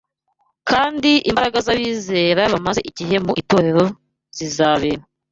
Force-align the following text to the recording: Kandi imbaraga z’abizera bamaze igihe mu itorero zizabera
Kandi 0.69 1.11
imbaraga 1.29 1.57
z’abizera 1.65 2.41
bamaze 2.53 2.79
igihe 2.89 3.15
mu 3.25 3.31
itorero 3.41 3.83
zizabera 4.37 5.03